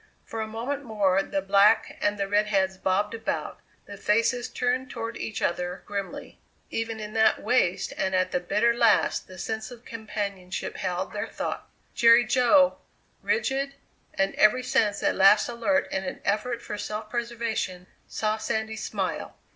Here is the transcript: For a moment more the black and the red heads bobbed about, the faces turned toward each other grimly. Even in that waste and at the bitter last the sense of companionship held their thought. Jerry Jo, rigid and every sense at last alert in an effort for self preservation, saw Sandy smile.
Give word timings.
For 0.25 0.41
a 0.41 0.47
moment 0.47 0.83
more 0.83 1.21
the 1.21 1.43
black 1.43 1.95
and 2.01 2.17
the 2.17 2.27
red 2.27 2.47
heads 2.47 2.75
bobbed 2.75 3.13
about, 3.13 3.59
the 3.85 3.97
faces 3.97 4.49
turned 4.49 4.89
toward 4.89 5.15
each 5.15 5.43
other 5.43 5.83
grimly. 5.85 6.39
Even 6.71 6.99
in 6.99 7.13
that 7.13 7.39
waste 7.39 7.93
and 7.95 8.15
at 8.15 8.31
the 8.31 8.39
bitter 8.39 8.73
last 8.73 9.27
the 9.27 9.37
sense 9.37 9.69
of 9.69 9.85
companionship 9.85 10.77
held 10.77 11.13
their 11.13 11.27
thought. 11.27 11.69
Jerry 11.93 12.25
Jo, 12.25 12.79
rigid 13.21 13.75
and 14.15 14.33
every 14.37 14.63
sense 14.63 15.03
at 15.03 15.13
last 15.13 15.47
alert 15.47 15.87
in 15.91 16.03
an 16.03 16.19
effort 16.25 16.63
for 16.63 16.79
self 16.79 17.07
preservation, 17.11 17.85
saw 18.07 18.37
Sandy 18.37 18.77
smile. 18.77 19.35